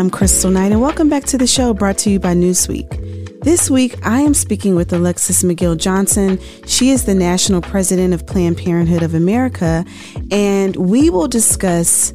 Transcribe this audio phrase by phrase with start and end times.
[0.00, 3.42] I'm Kristal Knight, and welcome back to the show brought to you by Newsweek.
[3.42, 6.38] This week, I am speaking with Alexis McGill Johnson.
[6.66, 9.84] She is the national president of Planned Parenthood of America,
[10.30, 12.14] and we will discuss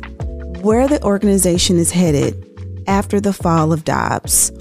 [0.62, 2.44] where the organization is headed
[2.88, 4.52] after the fall of Dobbs,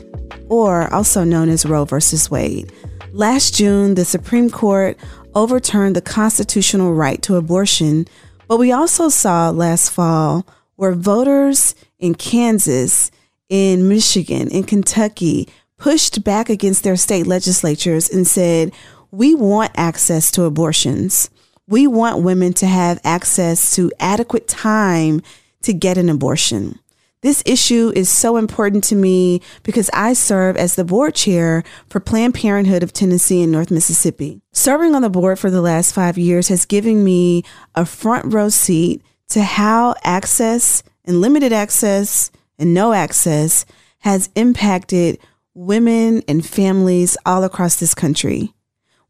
[0.50, 2.70] or also known as Roe versus Wade.
[3.14, 4.98] Last June, the Supreme Court
[5.34, 8.06] overturned the constitutional right to abortion,
[8.48, 13.11] but we also saw last fall where voters in Kansas,
[13.48, 18.72] in Michigan, in Kentucky pushed back against their state legislatures and said,
[19.11, 21.31] We want access to abortions.
[21.66, 25.22] We want women to have access to adequate time
[25.62, 26.78] to get an abortion.
[27.25, 31.98] This issue is so important to me because I serve as the board chair for
[31.98, 34.42] Planned Parenthood of Tennessee and North Mississippi.
[34.53, 37.42] Serving on the board for the last five years has given me
[37.75, 43.66] a front row seat to how access and limited access and no access
[44.00, 45.19] has impacted
[45.55, 48.53] women and families all across this country.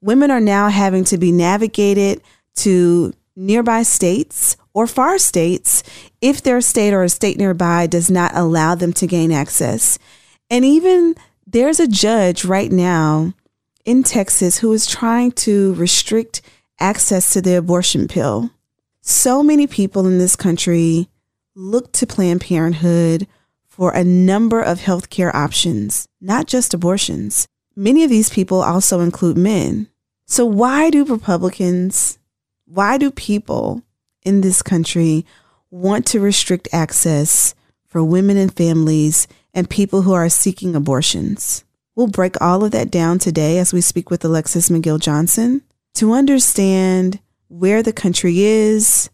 [0.01, 2.23] Women are now having to be navigated
[2.57, 5.83] to nearby states or far states
[6.21, 9.99] if their state or a state nearby does not allow them to gain access.
[10.51, 11.15] And even
[11.47, 13.33] there's a judge right now
[13.85, 16.43] in Texas who is trying to restrict
[16.81, 18.51] access to the abortion pill.
[19.07, 21.11] So many people in this country
[21.55, 23.27] look to Planned Parenthood
[23.67, 27.47] for a number of healthcare options, not just abortions.
[27.77, 29.89] Many of these people also include men.
[30.25, 32.19] So, why do Republicans,
[32.65, 33.83] why do people
[34.23, 35.27] in this country
[35.71, 37.55] want to restrict access
[37.87, 41.63] for women and families and people who are seeking abortions?
[41.95, 45.61] We'll break all of that down today as we speak with Alexis McGill Johnson
[45.97, 49.11] to understand where the country is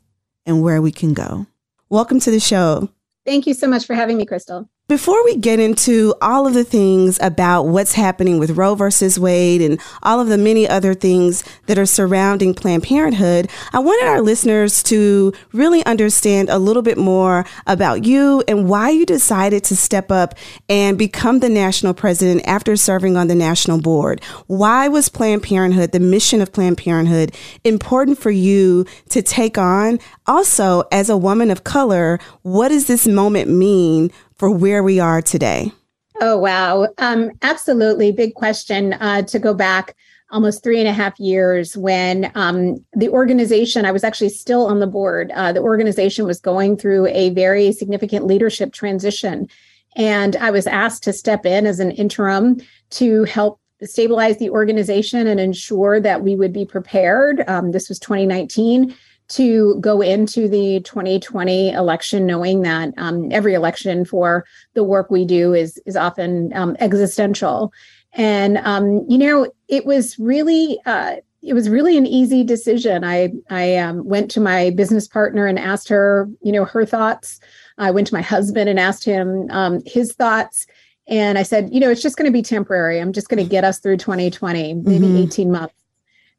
[0.46, 1.46] and where we can go.
[1.88, 2.88] Welcome to the show.
[3.24, 4.68] Thank you so much for having me, Kristal.
[4.90, 9.62] Before we get into all of the things about what's happening with Roe versus Wade
[9.62, 14.20] and all of the many other things that are surrounding Planned Parenthood, I wanted our
[14.20, 19.76] listeners to really understand a little bit more about you and why you decided to
[19.76, 20.34] step up
[20.68, 24.20] and become the national president after serving on the national board.
[24.48, 30.00] Why was Planned Parenthood, the mission of Planned Parenthood, important for you to take on?
[30.26, 35.20] Also, as a woman of color, what does this moment mean for where we are
[35.20, 35.70] today?
[36.18, 36.88] Oh, wow.
[36.96, 38.10] Um, absolutely.
[38.10, 39.94] Big question uh, to go back
[40.30, 44.80] almost three and a half years when um, the organization, I was actually still on
[44.80, 49.46] the board, uh, the organization was going through a very significant leadership transition.
[49.94, 52.62] And I was asked to step in as an interim
[52.92, 57.44] to help stabilize the organization and ensure that we would be prepared.
[57.46, 58.94] Um, this was 2019
[59.30, 65.24] to go into the 2020 election knowing that um, every election for the work we
[65.24, 67.72] do is is often um, existential.
[68.12, 73.04] And um, you know it was really uh, it was really an easy decision.
[73.04, 77.40] I i um, went to my business partner and asked her you know her thoughts.
[77.78, 80.66] I went to my husband and asked him um, his thoughts.
[81.06, 83.00] And i said you know it's just going to be temporary.
[83.00, 85.16] I'm just going to get us through 2020 maybe mm-hmm.
[85.16, 85.74] 18 months.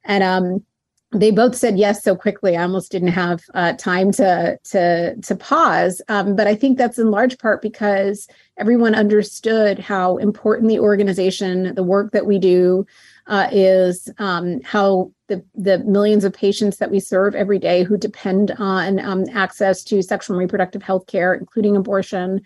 [0.04, 0.66] And um
[1.14, 2.56] they both said yes so quickly.
[2.56, 6.02] I almost didn't have uh, time to to to pause.
[6.08, 8.28] Um, but I think that's in large part because
[8.58, 12.86] everyone understood how important the organization, the work that we do,
[13.28, 14.10] uh, is.
[14.20, 19.00] Um, how the the millions of patients that we serve every day who depend on
[19.00, 22.42] um, access to sexual and reproductive health care, including abortion,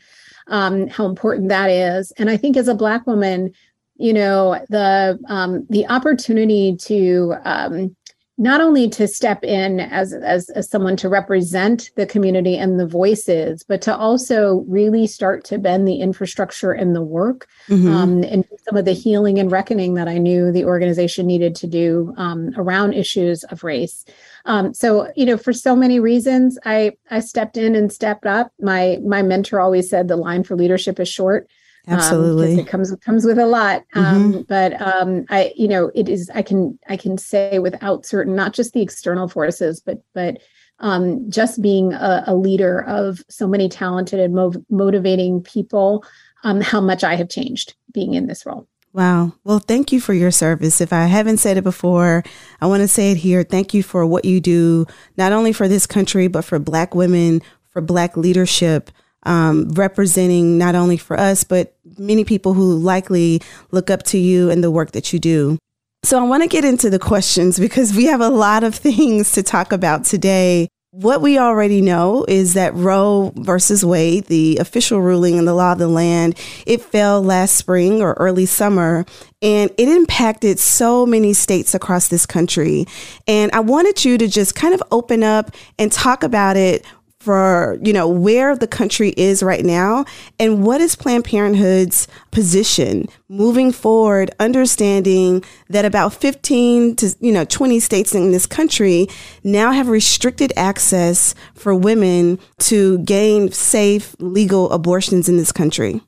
[0.48, 2.12] um, how important that is.
[2.18, 3.54] And I think as a Black woman,
[3.98, 7.96] you know, the um, the opportunity to um,
[8.38, 12.88] not only to step in as, as, as someone to represent the community and the
[12.88, 17.88] voices, but to also really start to bend the infrastructure and the work mm-hmm.
[17.88, 21.68] um, and some of the healing and reckoning that I knew the organization needed to
[21.68, 24.04] do um, around issues of race.
[24.44, 28.52] Um, so, you know, for so many reasons, I I stepped in and stepped up.
[28.60, 31.50] My my mentor always said the line for leadership is short.
[31.88, 33.84] Um, Absolutely, um, it comes comes with a lot.
[33.94, 34.42] Um, mm-hmm.
[34.42, 36.30] But um, I, you know, it is.
[36.34, 40.40] I can I can say without certain, not just the external forces, but but
[40.80, 46.04] um, just being a, a, leader of so many talented and mov- motivating people,
[46.44, 48.68] um, how much I have changed being in this role.
[48.92, 49.34] Wow.
[49.44, 50.80] Well, thank you for your service.
[50.80, 52.24] If I haven't said it before,
[52.62, 53.44] I want to say it here.
[53.44, 54.86] Thank you for what you do,
[55.18, 57.42] not only for this country, but for Black women,
[57.72, 58.90] for Black leadership,
[59.26, 63.42] um, representing not only for us, but many people who likely
[63.72, 65.58] look up to you and the work that you do.
[66.04, 69.32] So I want to get into the questions because we have a lot of things
[69.34, 70.68] to talk about today.
[70.92, 75.74] What we already know is that Roe versus Wade, the official ruling in the law
[75.74, 79.04] of the land, it fell last spring or early summer,
[79.42, 82.86] and it impacted so many states across this country.
[83.28, 86.86] And I wanted you to just kind of open up and talk about it
[87.26, 90.06] for you know where the country is right now
[90.40, 97.44] and what is planned parenthood's position moving forward understanding that about 15 to you know
[97.44, 99.08] 20 states in this country
[99.44, 106.02] now have restricted access for women to gain safe legal abortions in this country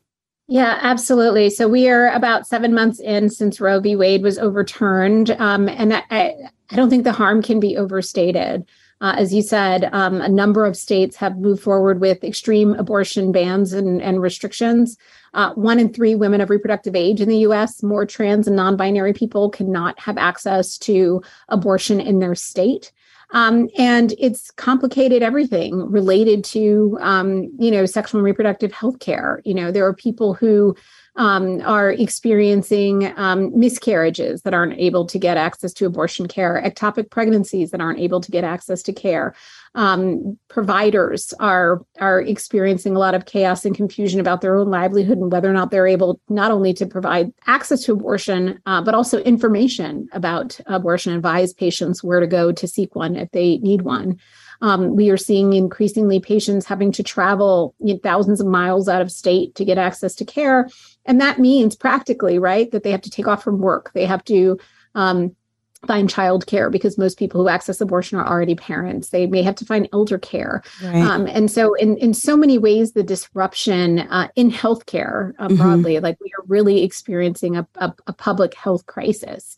[0.50, 1.50] yeah, absolutely.
[1.50, 3.98] So we are about seven months in since Roe v.
[3.98, 8.66] Wade was overturned, um, and I, I don't think the harm can be overstated.
[9.00, 13.32] Uh, as you said, um, a number of states have moved forward with extreme abortion
[13.32, 14.98] bans and, and restrictions.
[15.34, 18.76] Uh, one in three women of reproductive age in the US, more trans and non
[18.76, 22.92] binary people, cannot have access to abortion in their state.
[23.32, 29.42] Um, and it's complicated everything related to, um, you know, sexual and reproductive health care.
[29.44, 30.76] You know, there are people who
[31.18, 37.10] um, are experiencing um, miscarriages that aren't able to get access to abortion care, ectopic
[37.10, 39.36] pregnancies that aren't able to get access to care.
[39.74, 45.18] Um, providers are are experiencing a lot of chaos and confusion about their own livelihood
[45.18, 48.94] and whether or not they're able not only to provide access to abortion, uh, but
[48.94, 53.82] also information about abortion, advise patients where to go to seek one if they need
[53.82, 54.20] one.
[54.62, 59.02] Um, we are seeing increasingly patients having to travel you know, thousands of miles out
[59.02, 60.68] of state to get access to care.
[61.08, 63.92] And that means practically, right, that they have to take off from work.
[63.94, 64.60] They have to
[64.94, 65.36] um,
[65.86, 69.10] find childcare because most people who access abortion are already parents.
[69.10, 70.64] They may have to find elder care.
[70.84, 71.02] Right.
[71.02, 75.56] Um, and so, in, in so many ways, the disruption uh, in healthcare uh, mm-hmm.
[75.56, 79.58] broadly, like we are really experiencing a, a, a public health crisis.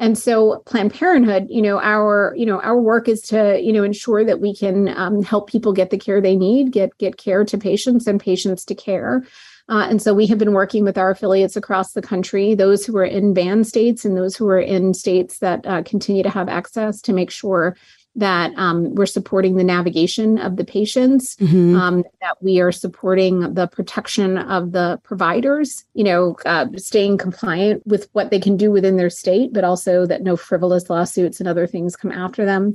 [0.00, 3.82] And so Planned Parenthood, you know, our, you know, our work is to, you know,
[3.82, 7.44] ensure that we can um, help people get the care they need, get get care
[7.44, 9.24] to patients and patients to care.
[9.68, 12.96] Uh, and so we have been working with our affiliates across the country, those who
[12.96, 16.48] are in ban states and those who are in states that uh, continue to have
[16.48, 17.76] access to make sure
[18.16, 21.76] that um, we're supporting the navigation of the patients, mm-hmm.
[21.76, 27.86] um, that we are supporting the protection of the providers, you know, uh, staying compliant
[27.86, 31.48] with what they can do within their state, but also that no frivolous lawsuits and
[31.48, 32.74] other things come after them.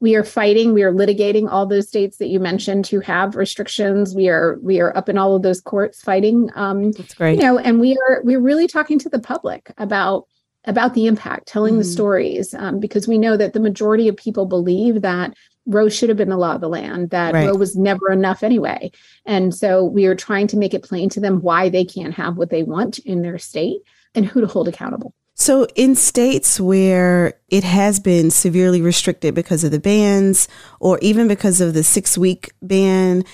[0.00, 4.14] We are fighting, we are litigating all those states that you mentioned who have restrictions.
[4.14, 6.50] We are we are up in all of those courts fighting.
[6.54, 7.38] Um, That's great.
[7.38, 10.26] You know, and we are we're really talking to the public about
[10.64, 11.78] about the impact, telling mm.
[11.78, 15.34] the stories, um, because we know that the majority of people believe that
[15.66, 17.46] Roe should have been the law of the land, that right.
[17.46, 18.90] Roe was never enough anyway.
[19.24, 22.36] And so we are trying to make it plain to them why they can't have
[22.36, 23.80] what they want in their state
[24.14, 25.14] and who to hold accountable.
[25.40, 30.48] So, in states where it has been severely restricted because of the bans
[30.80, 33.24] or even because of the six week ban,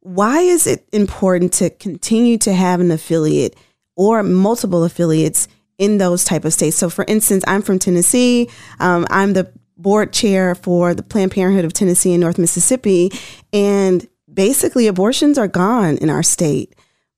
[0.00, 3.56] why is it important to continue to have an affiliate
[3.96, 6.76] or multiple affiliates in those type of states.
[6.76, 8.50] So, for instance, I'm from Tennessee.
[8.78, 13.10] Um, I'm the board chair for the Planned Parenthood of Tennessee and North Mississippi,
[13.52, 16.74] and basically, abortions are gone in our state.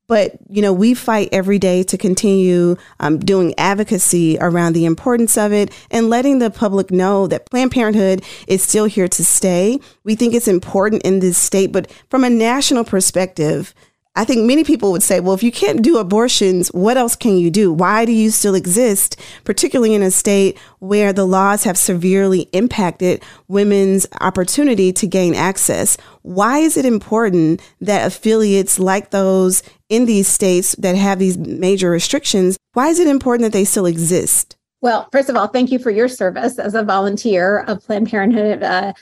[0.09, 5.37] But you know, we fight every day to continue um, doing advocacy around the importance
[5.37, 9.81] of it and letting the public know that Planned Parenthood is still here to stay.
[10.05, 13.75] We think it's important in this state, but from a national perspective,
[14.19, 17.37] I think many people would say, well, if you can't do abortions, what else can
[17.37, 17.71] you do?
[17.71, 23.23] Why do you still exist, particularly in a state where the laws have severely impacted
[23.47, 25.99] women's opportunity to gain access?
[26.23, 31.90] Why is it important that affiliates like those in these states that have these major
[31.90, 34.57] restrictions, why is it important that they still exist?
[34.81, 38.62] Well, first of all, thank you for your service as a volunteer of Planned Parenthood.
[38.62, 38.93] Uh,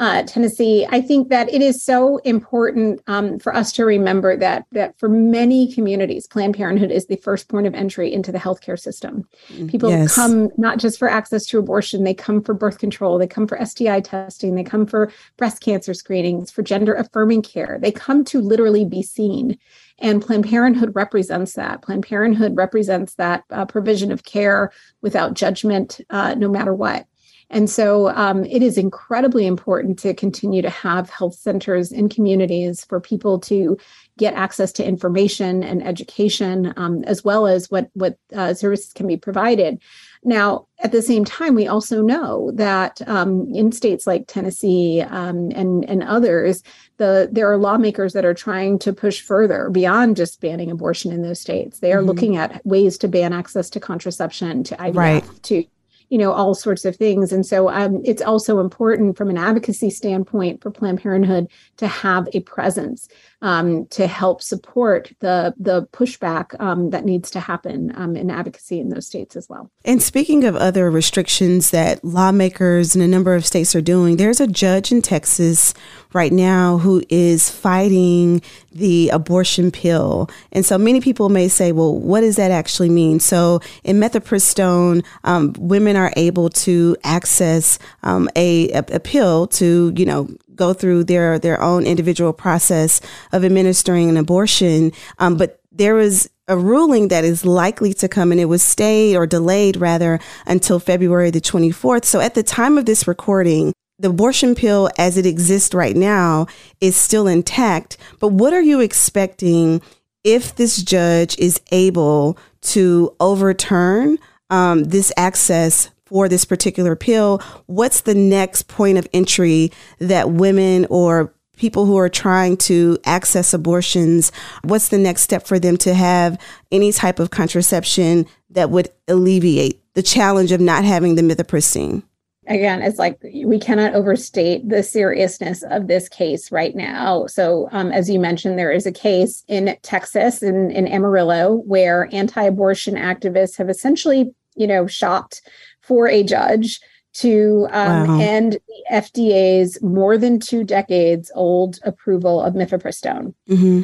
[0.00, 4.64] uh, Tennessee, I think that it is so important um, for us to remember that
[4.72, 8.80] that for many communities, Planned Parenthood is the first point of entry into the healthcare
[8.80, 9.28] system.
[9.48, 10.14] Mm, People yes.
[10.14, 13.62] come not just for access to abortion; they come for birth control, they come for
[13.62, 17.78] STI testing, they come for breast cancer screenings, for gender affirming care.
[17.78, 19.58] They come to literally be seen.
[20.00, 21.82] And Planned Parenthood represents that.
[21.82, 27.06] Planned Parenthood represents that uh, provision of care without judgment, uh, no matter what.
[27.50, 32.84] And so um, it is incredibly important to continue to have health centers in communities
[32.84, 33.76] for people to
[34.16, 39.08] get access to information and education, um, as well as what, what uh, services can
[39.08, 39.82] be provided.
[40.22, 45.50] Now, at the same time, we also know that um, in states like Tennessee um,
[45.54, 46.62] and, and others,
[46.98, 51.22] the, there are lawmakers that are trying to push further beyond just banning abortion in
[51.22, 51.78] those states.
[51.78, 52.08] They are mm-hmm.
[52.08, 55.42] looking at ways to ban access to contraception, to IVF, right.
[55.44, 55.64] to
[56.10, 59.88] you know all sorts of things and so um, it's also important from an advocacy
[59.88, 63.08] standpoint for planned parenthood to have a presence
[63.42, 68.80] um, to help support the the pushback um, that needs to happen um, in advocacy
[68.80, 69.70] in those states as well.
[69.84, 74.40] And speaking of other restrictions that lawmakers in a number of states are doing, there's
[74.40, 75.72] a judge in Texas
[76.12, 80.28] right now who is fighting the abortion pill.
[80.52, 83.20] And so many people may say, well, what does that actually mean?
[83.20, 89.92] So in mifepristone, um, women are able to access um, a, a, a pill to,
[89.96, 93.00] you know, go through their their own individual process
[93.32, 94.92] of administering an abortion.
[95.18, 99.16] Um, but there was a ruling that is likely to come and it was stayed
[99.16, 102.04] or delayed rather until February the 24th.
[102.04, 106.46] So at the time of this recording, the abortion pill as it exists right now
[106.80, 107.96] is still intact.
[108.18, 109.80] But what are you expecting
[110.24, 114.18] if this judge is able to overturn
[114.50, 120.86] um, this access for this particular pill, what's the next point of entry that women
[120.90, 124.32] or people who are trying to access abortions,
[124.64, 126.40] what's the next step for them to have
[126.72, 132.02] any type of contraception that would alleviate the challenge of not having the mifepristone?
[132.46, 137.26] Again, it's like we cannot overstate the seriousness of this case right now.
[137.26, 142.08] So, um, as you mentioned, there is a case in Texas, in, in Amarillo, where
[142.12, 145.42] anti abortion activists have essentially, you know, shopped
[145.80, 146.80] for a judge
[147.12, 148.20] to um, wow.
[148.20, 153.34] end the FDA's more than two decades old approval of mifepristone.
[153.48, 153.82] Mm-hmm.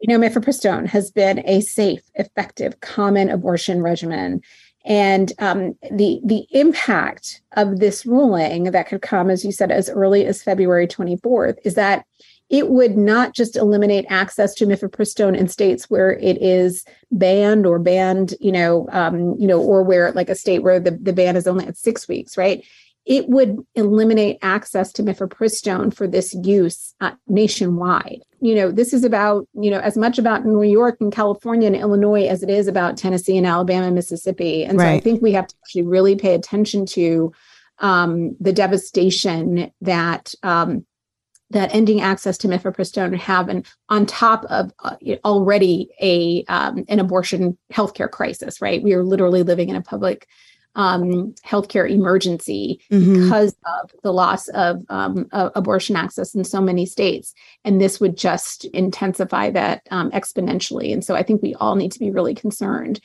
[0.00, 4.42] You know, mifepristone has been a safe, effective, common abortion regimen.
[4.84, 9.90] And um, the the impact of this ruling that could come, as you said, as
[9.90, 12.04] early as February 24th, is that
[12.50, 17.78] it would not just eliminate access to mifepristone in states where it is banned or
[17.78, 21.36] banned, you know, um, you know, or where like a state where the, the ban
[21.36, 22.64] is only at six weeks, right?
[23.04, 28.20] It would eliminate access to mifepristone for this use uh, nationwide.
[28.40, 31.76] You know, this is about, you know, as much about New York and California and
[31.76, 34.64] Illinois as it is about Tennessee and Alabama and Mississippi.
[34.64, 34.86] And right.
[34.86, 37.32] so I think we have to actually really pay attention to
[37.78, 40.84] um, the devastation that um,
[41.50, 47.00] that ending access to mifepristone have an on top of uh, already a um, an
[47.00, 48.82] abortion healthcare crisis right?
[48.82, 50.26] We are literally living in a public
[50.74, 53.24] um, healthcare emergency mm-hmm.
[53.24, 57.34] because of the loss of um, abortion access in so many states.
[57.64, 60.92] And this would just intensify that um, exponentially.
[60.92, 63.00] And so i think we all need to be really concerned.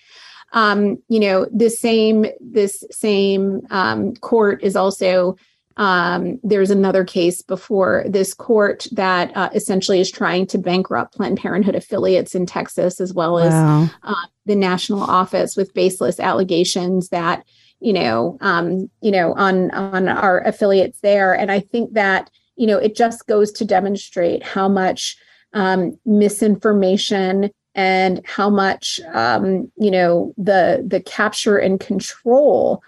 [0.51, 5.35] Um, you know this same this same um, court is also
[5.77, 11.39] um, there's another case before this court that uh, essentially is trying to bankrupt Planned
[11.39, 13.83] Parenthood affiliates in Texas, as well wow.
[13.83, 17.43] as uh, the national office, with baseless allegations that
[17.83, 21.33] you know, um, you know, on on our affiliates there.
[21.33, 25.17] And I think that you know it just goes to demonstrate how much
[25.53, 32.81] um, misinformation and how much um, you know the the capture and control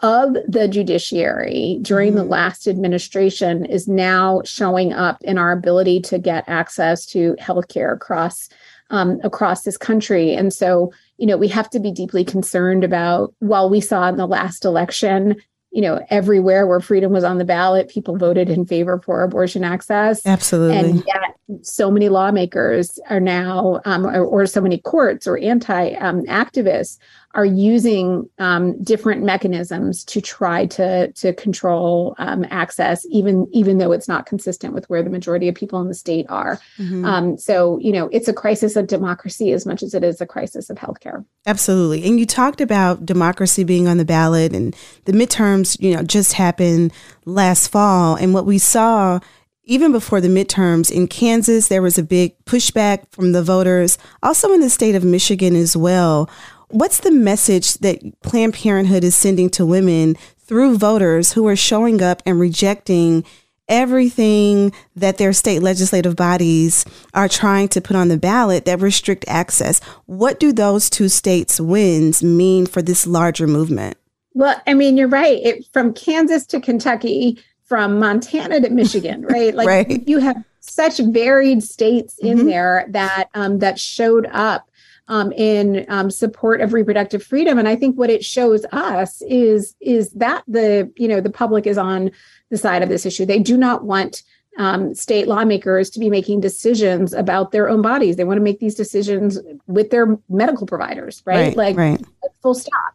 [0.00, 2.18] of the judiciary during mm-hmm.
[2.18, 7.92] the last administration is now showing up in our ability to get access to healthcare
[7.94, 8.48] across
[8.90, 10.34] um, across this country.
[10.34, 13.34] And so, you know, we have to be deeply concerned about.
[13.38, 15.36] While we saw in the last election,
[15.70, 19.64] you know, everywhere where freedom was on the ballot, people voted in favor for abortion
[19.64, 20.24] access.
[20.26, 20.76] Absolutely.
[20.76, 25.92] And yet, so many lawmakers are now, um, or, or, so many courts or anti
[25.94, 26.98] um, activists
[27.34, 33.92] are using um, different mechanisms to try to to control um, access, even even though
[33.92, 36.60] it's not consistent with where the majority of people in the state are.
[36.78, 37.04] Mm-hmm.
[37.04, 40.26] Um, so you know, it's a crisis of democracy as much as it is a
[40.26, 41.24] crisis of healthcare.
[41.46, 46.02] Absolutely, and you talked about democracy being on the ballot, and the midterms, you know,
[46.02, 46.92] just happened
[47.24, 49.20] last fall, and what we saw
[49.64, 54.52] even before the midterms in Kansas, there was a big pushback from the voters, also
[54.52, 56.28] in the state of Michigan as well.
[56.72, 62.02] What's the message that Planned Parenthood is sending to women through voters who are showing
[62.02, 63.24] up and rejecting
[63.68, 69.26] everything that their state legislative bodies are trying to put on the ballot that restrict
[69.28, 69.82] access?
[70.06, 73.98] What do those two states' wins mean for this larger movement?
[74.32, 75.40] Well, I mean, you're right.
[75.42, 79.54] It, from Kansas to Kentucky, from Montana to Michigan, right?
[79.54, 80.08] Like right.
[80.08, 82.46] you have such varied states in mm-hmm.
[82.46, 84.70] there that um, that showed up
[85.08, 87.58] um, in um, support of reproductive freedom.
[87.58, 91.66] And I think what it shows us is is that the you know the public
[91.66, 92.10] is on
[92.50, 93.26] the side of this issue.
[93.26, 94.22] They do not want
[94.58, 98.16] um, state lawmakers to be making decisions about their own bodies.
[98.16, 101.56] They want to make these decisions with their medical providers, right?
[101.56, 102.00] right like right.
[102.42, 102.94] full stop.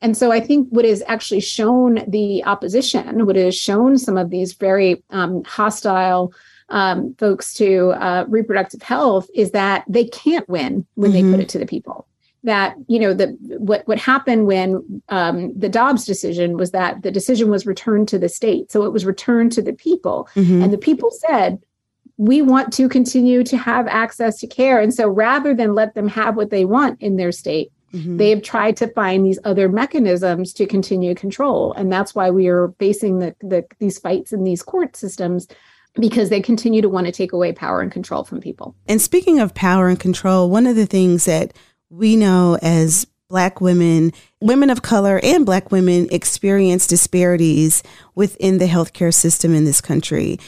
[0.00, 4.30] And so I think what has actually shown the opposition, what has shown some of
[4.30, 6.32] these very um, hostile
[6.70, 11.16] um, folks to uh, reproductive health is that they can't win when mm-hmm.
[11.16, 11.40] they put mm-hmm.
[11.42, 12.06] it to the people.
[12.44, 17.10] That you know the what what happened when um, the Dobbs decision was that the
[17.10, 20.62] decision was returned to the state, so it was returned to the people, mm-hmm.
[20.62, 21.58] and the people said
[22.16, 26.08] we want to continue to have access to care, and so rather than let them
[26.08, 28.18] have what they want in their state, Mm-hmm.
[28.18, 32.48] They have tried to find these other mechanisms to continue control, and that's why we
[32.48, 35.48] are facing the, the, these fights in these court systems
[35.94, 38.74] because they continue to want to take away power and control from people.
[38.86, 41.52] And speaking of power and control, one of the things that
[41.90, 47.82] we know as Black women, women of color, and Black women experience disparities
[48.14, 50.38] within the healthcare system in this country.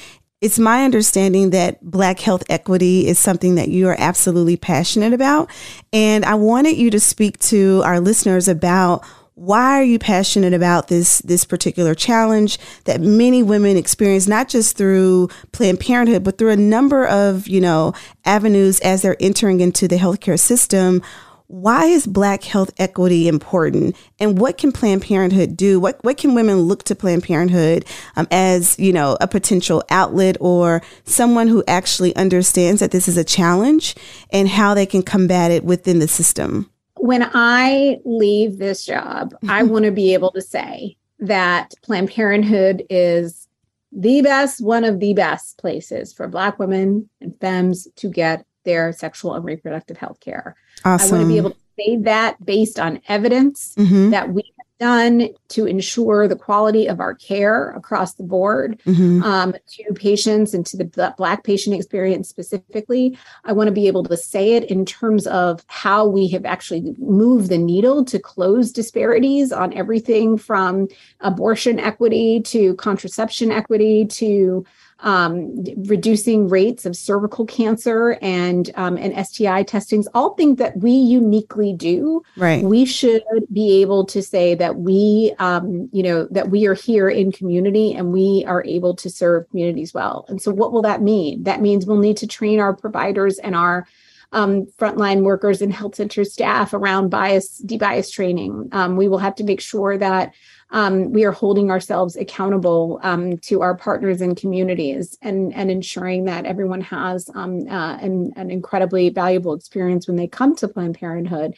[0.40, 5.50] It's my understanding that Black health equity is something that you are absolutely passionate about.
[5.92, 9.04] And I wanted you to speak to our listeners about
[9.40, 14.76] why are you passionate about this this particular challenge that many women experience not just
[14.76, 17.94] through planned parenthood but through a number of you know
[18.26, 21.02] avenues as they're entering into the healthcare system?
[21.46, 23.96] Why is black health equity important?
[24.20, 25.80] And what can planned parenthood do?
[25.80, 30.36] What what can women look to planned parenthood um, as you know a potential outlet
[30.38, 33.94] or someone who actually understands that this is a challenge
[34.30, 36.70] and how they can combat it within the system
[37.00, 42.84] when I leave this job, I want to be able to say that Planned Parenthood
[42.90, 43.48] is
[43.92, 48.92] the best, one of the best places for Black women and femmes to get their
[48.92, 50.54] sexual and reproductive health care.
[50.84, 51.14] Awesome.
[51.14, 54.10] I want to be able to say that based on evidence mm-hmm.
[54.10, 54.42] that we
[54.80, 59.22] done to ensure the quality of our care across the board mm-hmm.
[59.22, 63.16] um, to patients and to the Black patient experience specifically.
[63.44, 66.94] I want to be able to say it in terms of how we have actually
[66.98, 70.88] moved the needle to close disparities on everything from
[71.20, 74.64] abortion equity to contraception equity to
[75.02, 80.90] um, reducing rates of cervical cancer and um, and STI testings, all things that we
[80.90, 82.22] uniquely do.
[82.36, 82.62] Right.
[82.62, 87.08] We should be able to say that we, um, you know, that we are here
[87.08, 90.24] in community and we are able to serve communities well.
[90.28, 91.42] And so, what will that mean?
[91.44, 93.86] That means we'll need to train our providers and our
[94.32, 98.68] um, frontline workers and health center staff around bias, debias training.
[98.72, 100.34] Um, we will have to make sure that
[100.72, 106.24] um, we are holding ourselves accountable um, to our partners and communities and, and ensuring
[106.24, 110.96] that everyone has um, uh, an, an incredibly valuable experience when they come to Planned
[110.96, 111.54] Parenthood.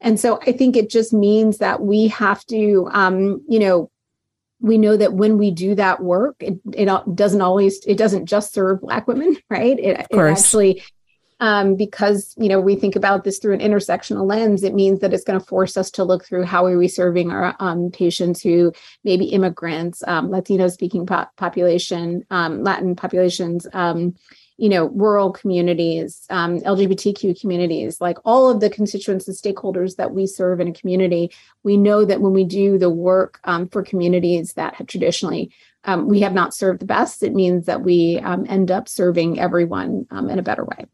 [0.00, 3.90] And so I think it just means that we have to, um, you know,
[4.60, 8.54] we know that when we do that work, it, it doesn't always, it doesn't just
[8.54, 9.78] serve Black women, right?
[9.78, 10.82] It, it actually
[11.44, 15.12] um, because you know we think about this through an intersectional lens it means that
[15.12, 18.40] it's going to force us to look through how are we serving our um, patients
[18.40, 18.72] who
[19.04, 24.14] may be immigrants um, latino speaking po- population um, latin populations um,
[24.56, 30.12] you know rural communities um, lgbtq communities like all of the constituents and stakeholders that
[30.12, 31.30] we serve in a community.
[31.62, 33.38] We know that when we do the work
[33.70, 35.50] for communities that have traditionally
[36.04, 40.38] we have not served the best it means that we end up serving everyone in
[40.38, 40.86] a better way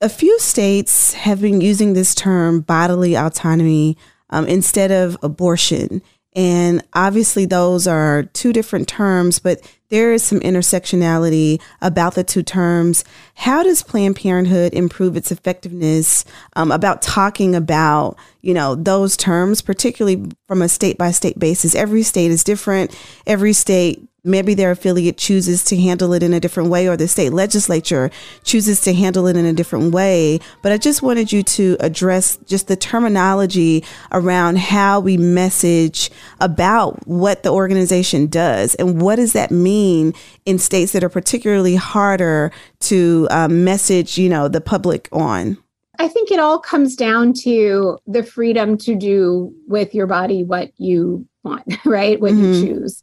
[0.00, 3.96] a few states have been using this term bodily autonomy
[4.30, 6.02] um, instead of abortion.
[6.34, 12.42] And obviously, those are two different terms, but there is some intersectionality about the two
[12.42, 13.04] terms.
[13.36, 19.62] How does Planned Parenthood improve its effectiveness um, about talking about, you know, those terms,
[19.62, 21.74] particularly from a state by state basis?
[21.74, 22.94] Every state is different.
[23.26, 27.08] Every state maybe their affiliate chooses to handle it in a different way or the
[27.08, 28.10] state legislature
[28.44, 30.40] chooses to handle it in a different way.
[30.62, 36.10] But I just wanted you to address just the terminology around how we message
[36.40, 40.12] about what the organization does and what does that mean
[40.44, 45.56] in states that are particularly harder to um, message, you know, the public on.
[45.98, 50.70] I think it all comes down to the freedom to do with your body what
[50.76, 52.20] you want, right?
[52.20, 52.52] What mm-hmm.
[52.52, 53.02] you choose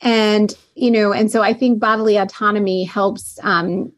[0.00, 3.92] and you know and so i think bodily autonomy helps um,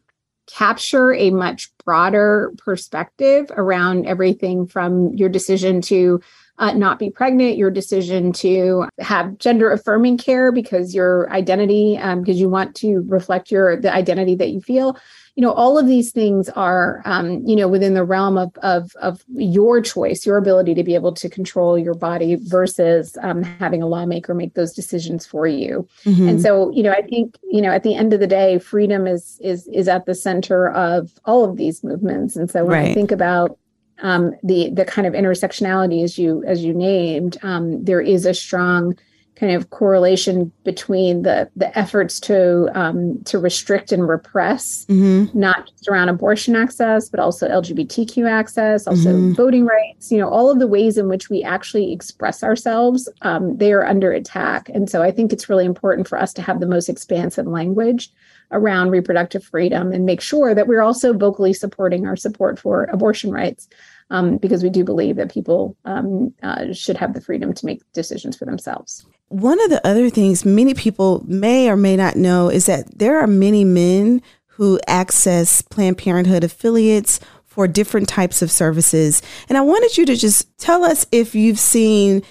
[0.49, 6.19] capture a much broader perspective around everything from your decision to
[6.57, 12.21] uh, not be pregnant, your decision to have gender affirming care because your identity, um,
[12.21, 14.97] because you want to reflect your the identity that you feel,
[15.39, 18.91] you know all of these things are um, you know within the realm of, of
[18.97, 23.81] of your choice your ability to be able to control your body versus um, having
[23.81, 26.27] a lawmaker make those decisions for you mm-hmm.
[26.27, 29.07] and so you know i think you know at the end of the day freedom
[29.07, 32.91] is is is at the center of all of these movements and so when right.
[32.91, 33.57] i think about
[34.01, 38.33] um, the the kind of intersectionality as you as you named um, there is a
[38.33, 38.93] strong
[39.39, 45.37] kind of correlation between the the efforts to um, to restrict and repress, mm-hmm.
[45.37, 49.33] not just around abortion access, but also LGBTQ access, also mm-hmm.
[49.33, 50.11] voting rights.
[50.11, 53.85] You know, all of the ways in which we actually express ourselves, um, they are
[53.85, 54.69] under attack.
[54.69, 58.11] And so, I think it's really important for us to have the most expansive language
[58.51, 63.31] around reproductive freedom and make sure that we're also vocally supporting our support for abortion
[63.31, 63.69] rights
[64.09, 67.81] um, because we do believe that people um, uh, should have the freedom to make
[67.93, 69.05] decisions for themselves.
[69.29, 73.19] One of the other things many people may or may not know is that there
[73.19, 79.21] are many men who access Planned Parenthood affiliates for different types of services.
[79.47, 82.23] And I wanted you to just tell us if you've seen,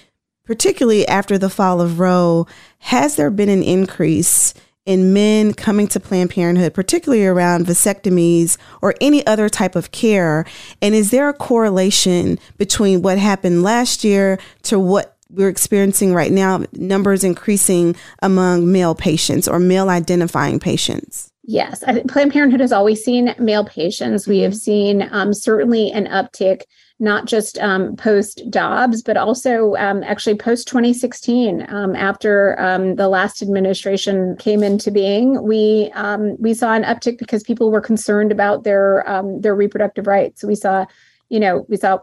[0.43, 2.47] particularly after the fall of Roe,
[2.79, 4.53] has there been an increase
[4.85, 10.45] in men coming to Planned Parenthood, particularly around vasectomies or any other type of care?
[10.81, 16.31] And is there a correlation between what happened last year to what we're experiencing right
[16.31, 21.31] now, numbers increasing among male patients or male identifying patients?
[21.43, 24.27] Yes, Planned Parenthood has always seen male patients.
[24.27, 26.61] We have seen um, certainly an uptick
[26.99, 31.65] not just um, post Dobbs, but also um, actually post 2016.
[31.69, 37.17] Um, after um, the last administration came into being, we um, we saw an uptick
[37.17, 40.41] because people were concerned about their um, their reproductive rights.
[40.41, 40.85] So we saw,
[41.29, 41.99] you know, we saw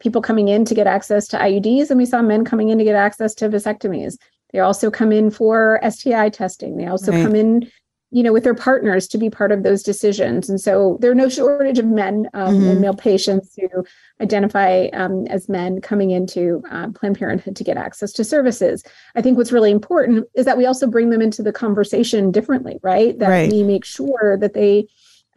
[0.00, 2.84] people coming in to get access to IUDs, and we saw men coming in to
[2.84, 4.16] get access to vasectomies.
[4.52, 6.76] They also come in for STI testing.
[6.76, 7.22] They also right.
[7.22, 7.70] come in
[8.10, 11.16] you know with their partners to be part of those decisions and so there are
[11.16, 12.68] no shortage of men um, mm-hmm.
[12.68, 13.84] and male patients who
[14.20, 18.82] identify um, as men coming into uh, planned parenthood to get access to services
[19.14, 22.78] i think what's really important is that we also bring them into the conversation differently
[22.82, 23.52] right that right.
[23.52, 24.86] we make sure that they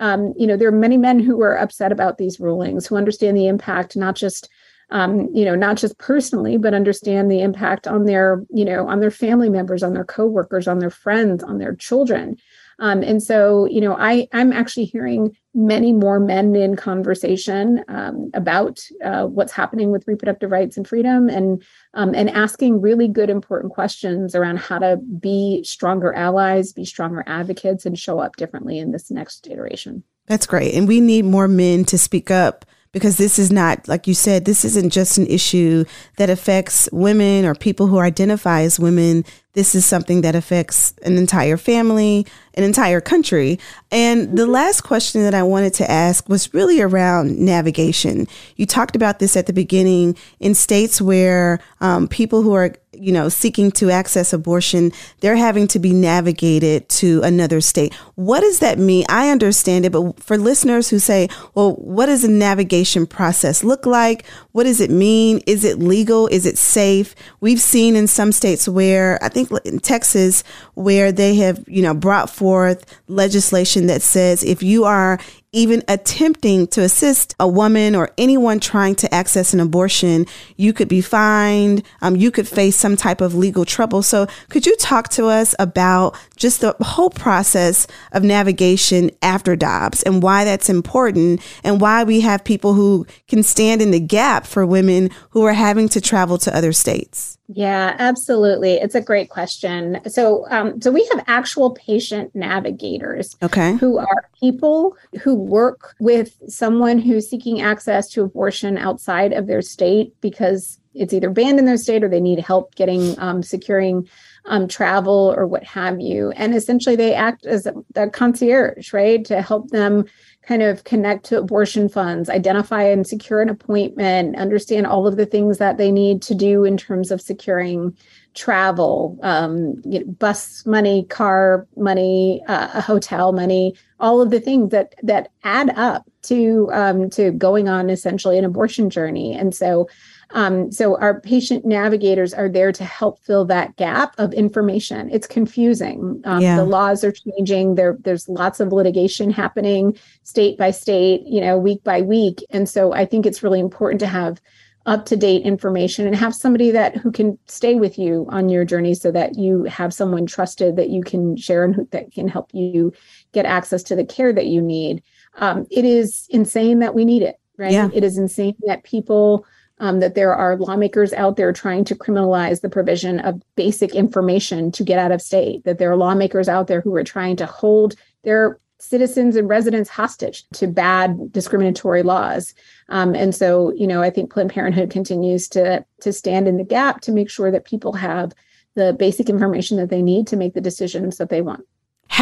[0.01, 3.37] um, you know there are many men who are upset about these rulings who understand
[3.37, 4.49] the impact not just
[4.91, 8.99] um, you know, not just personally, but understand the impact on their, you know, on
[8.99, 12.37] their family members, on their coworkers, on their friends, on their children.
[12.81, 18.31] Um, and so, you know, I I'm actually hearing many more men in conversation um,
[18.33, 21.63] about uh, what's happening with reproductive rights and freedom, and
[21.93, 27.23] um, and asking really good, important questions around how to be stronger allies, be stronger
[27.27, 30.03] advocates, and show up differently in this next iteration.
[30.25, 34.05] That's great, and we need more men to speak up because this is not, like
[34.05, 35.85] you said, this isn't just an issue
[36.17, 39.23] that affects women or people who identify as women.
[39.53, 43.59] This is something that affects an entire family, an entire country.
[43.91, 48.27] And the last question that I wanted to ask was really around navigation.
[48.57, 53.11] You talked about this at the beginning in states where um, people who are you
[53.11, 57.91] know, seeking to access abortion, they're having to be navigated to another state.
[58.13, 59.05] What does that mean?
[59.09, 63.87] I understand it, but for listeners who say, well, what does a navigation process look
[63.87, 64.23] like?
[64.51, 65.41] What does it mean?
[65.47, 66.27] Is it legal?
[66.27, 67.15] Is it safe?
[67.39, 70.43] We've seen in some states where, I think in Texas,
[70.75, 75.19] where they have, you know, brought forth legislation that says if you are
[75.53, 80.87] even attempting to assist a woman or anyone trying to access an abortion, you could
[80.87, 81.83] be fined.
[82.01, 84.01] Um, you could face some type of legal trouble.
[84.01, 90.03] So, could you talk to us about just the whole process of navigation after Dobbs
[90.03, 94.45] and why that's important and why we have people who can stand in the gap
[94.45, 97.37] for women who are having to travel to other states?
[97.53, 98.75] Yeah, absolutely.
[98.75, 99.99] It's a great question.
[100.07, 106.37] So, um, so we have actual patient navigators, okay, who are people who work with
[106.47, 111.65] someone who's seeking access to abortion outside of their state because it's either banned in
[111.65, 114.07] their state or they need help getting um, securing
[114.45, 116.31] um, travel or what have you.
[116.31, 120.05] And essentially, they act as a, concierge, right, to help them
[120.43, 125.25] kind of connect to abortion funds, identify and secure an appointment, understand all of the
[125.25, 127.95] things that they need to do in terms of securing
[128.33, 134.71] travel, um, you know, bus money, car money, uh, hotel money, all of the things
[134.71, 139.33] that that add up to um, to going on essentially an abortion journey.
[139.33, 139.87] And so
[140.33, 145.09] um, so our patient navigators are there to help fill that gap of information.
[145.11, 146.21] It's confusing.
[146.25, 146.55] Um, yeah.
[146.55, 147.75] The laws are changing.
[147.75, 152.43] There, there's lots of litigation happening state by state, you know, week by week.
[152.49, 154.41] And so I think it's really important to have
[154.87, 158.65] up to date information and have somebody that who can stay with you on your
[158.65, 162.27] journey so that you have someone trusted that you can share and who, that can
[162.27, 162.91] help you
[163.31, 165.03] get access to the care that you need.
[165.35, 167.71] Um, it is insane that we need it, right?
[167.71, 167.89] Yeah.
[167.93, 169.45] It is insane that people
[169.81, 174.71] um, that there are lawmakers out there trying to criminalize the provision of basic information
[174.71, 177.45] to get out of state, that there are lawmakers out there who are trying to
[177.45, 182.53] hold their citizens and residents hostage to bad discriminatory laws.
[182.89, 186.63] Um, and so, you know, I think Planned Parenthood continues to to stand in the
[186.63, 188.33] gap to make sure that people have
[188.75, 191.65] the basic information that they need to make the decisions that they want.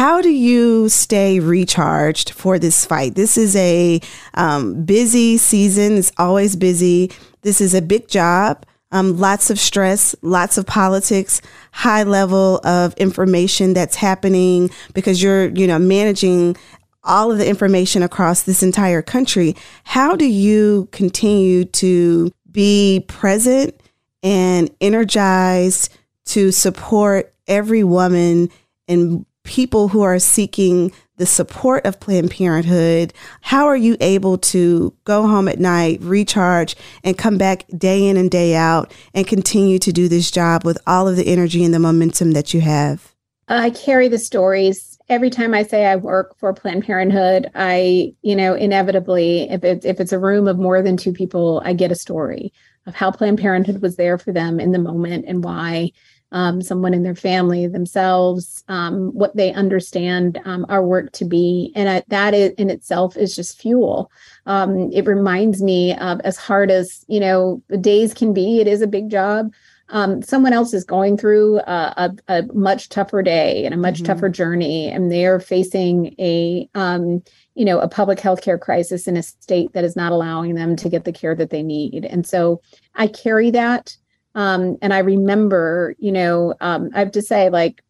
[0.00, 3.16] How do you stay recharged for this fight?
[3.16, 4.00] This is a
[4.32, 5.98] um, busy season.
[5.98, 7.12] It's always busy.
[7.42, 8.64] This is a big job.
[8.92, 15.50] Um, lots of stress, lots of politics, high level of information that's happening because you're,
[15.50, 16.56] you know, managing
[17.04, 19.54] all of the information across this entire country.
[19.84, 23.78] How do you continue to be present
[24.22, 25.94] and energized
[26.28, 28.48] to support every woman
[28.88, 34.94] and people who are seeking the support of Planned Parenthood, how are you able to
[35.04, 39.78] go home at night, recharge, and come back day in and day out and continue
[39.80, 43.14] to do this job with all of the energy and the momentum that you have?
[43.48, 44.98] I carry the stories.
[45.08, 49.84] Every time I say I work for Planned Parenthood, I, you know, inevitably, if it's
[49.84, 52.52] if it's a room of more than two people, I get a story
[52.86, 55.90] of how Planned Parenthood was there for them in the moment and why
[56.32, 61.72] um, someone in their family themselves, um, what they understand um, our work to be.
[61.74, 64.10] And I, that is, in itself is just fuel.
[64.46, 68.66] Um, it reminds me of as hard as, you know, the days can be, it
[68.66, 69.52] is a big job.
[69.92, 73.96] Um, someone else is going through a, a, a, much tougher day and a much
[73.96, 74.04] mm-hmm.
[74.04, 77.24] tougher journey, and they are facing a, um,
[77.56, 80.76] you know, a public health care crisis in a state that is not allowing them
[80.76, 82.04] to get the care that they need.
[82.04, 82.62] And so
[82.94, 83.96] I carry that
[84.34, 87.82] um, and I remember, you know, um, I have to say, like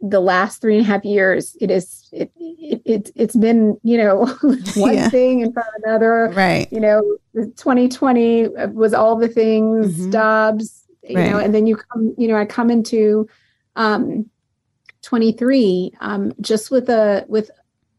[0.00, 3.96] the last three and a half years, it is it, it, it it's been, you
[3.96, 4.26] know,
[4.76, 5.08] one yeah.
[5.08, 6.32] thing in front of another.
[6.34, 6.70] Right.
[6.70, 10.10] You know, 2020 was all the things, mm-hmm.
[10.10, 11.30] Dobbs, you right.
[11.30, 13.28] know, and then you come, you know, I come into
[13.76, 14.28] um
[15.02, 17.50] 23 um just with a with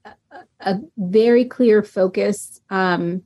[0.05, 0.11] a,
[0.59, 3.23] a very clear focus um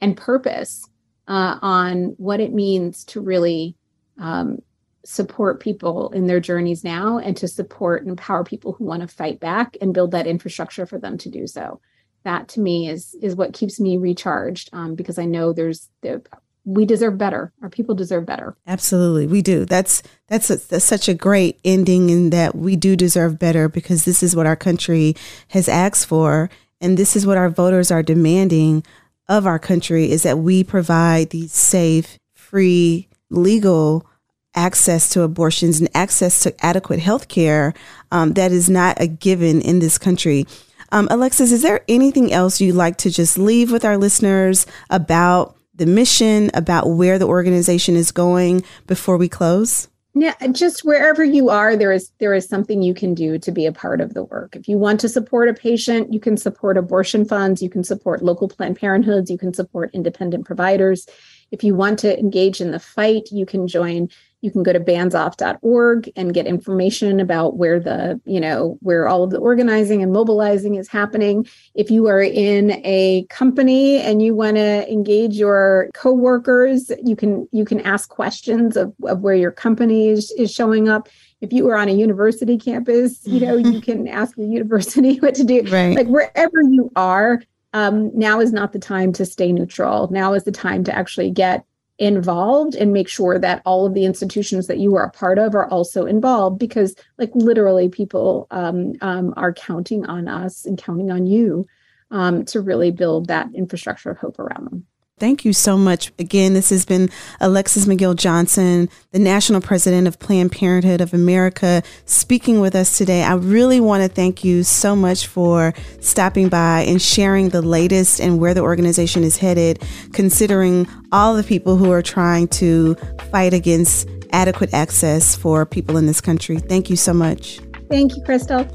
[0.00, 0.86] and purpose
[1.28, 3.74] uh, on what it means to really
[4.18, 4.58] um,
[5.04, 9.08] support people in their journeys now and to support and empower people who want to
[9.08, 11.80] fight back and build that infrastructure for them to do so.
[12.24, 16.22] That to me is is what keeps me recharged um, because i know there's the,
[16.64, 17.52] we deserve better.
[17.62, 18.56] Our people deserve better.
[18.66, 19.26] Absolutely.
[19.26, 19.64] We do.
[19.64, 24.04] That's that's, a, that's such a great ending in that we do deserve better because
[24.04, 25.14] this is what our country
[25.48, 26.48] has asked for.
[26.80, 28.82] And this is what our voters are demanding
[29.28, 34.06] of our country is that we provide these safe free legal
[34.54, 37.74] access to abortions and access to adequate health care
[38.12, 40.46] um, that is not a given in this country.
[40.92, 45.56] Um, Alexis, is there anything else you'd like to just leave with our listeners about
[45.74, 49.88] the mission, about where the organization is going before we close?
[50.16, 53.66] Yeah, just wherever you are, there is there is something you can do to be
[53.66, 54.54] a part of the work.
[54.54, 58.22] If you want to support a patient, you can support abortion funds, you can support
[58.22, 61.08] local Planned Parenthoods, you can support independent providers.
[61.54, 64.08] If you want to engage in the fight, you can join
[64.40, 69.22] you can go to bansoff.org and get information about where the you know where all
[69.22, 71.46] of the organizing and mobilizing is happening.
[71.74, 77.48] If you are in a company and you want to engage your coworkers you can
[77.52, 81.08] you can ask questions of, of where your company is, is showing up.
[81.40, 85.36] If you are on a university campus you know you can ask the university what
[85.36, 85.62] to do.
[85.70, 85.96] Right.
[85.96, 87.40] like wherever you are
[87.74, 90.08] um, now is not the time to stay neutral.
[90.10, 91.64] Now is the time to actually get
[91.98, 95.54] involved and make sure that all of the institutions that you are a part of
[95.54, 101.10] are also involved because like literally people um, um, are counting on us and counting
[101.10, 101.66] on you
[102.10, 104.86] um, to really build that infrastructure of hope around them
[105.20, 106.12] Thank you so much.
[106.18, 107.08] Again, this has been
[107.40, 113.22] Alexis McGill Johnson, the National President of Planned Parenthood of America, speaking with us today.
[113.22, 118.20] I really want to thank you so much for stopping by and sharing the latest
[118.20, 119.80] and where the organization is headed,
[120.12, 122.96] considering all the people who are trying to
[123.30, 126.58] fight against adequate access for people in this country.
[126.58, 127.60] Thank you so much.
[127.88, 128.68] Thank you, Kristal.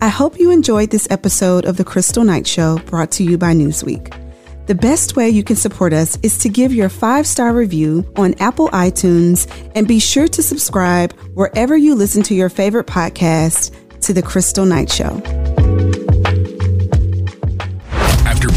[0.00, 3.52] I hope you enjoyed this episode of The Kristal Knight Show brought to you by
[3.52, 4.24] Newsweek.
[4.68, 8.34] The best way you can support us is to give your five star review on
[8.34, 14.12] Apple iTunes and be sure to subscribe wherever you listen to your favorite podcast to
[14.12, 15.47] The Kristal Knight Show.